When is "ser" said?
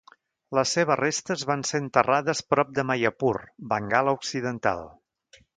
1.71-1.81